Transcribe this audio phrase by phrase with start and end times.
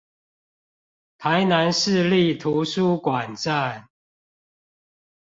[1.19, 3.87] 台南市立圖書館站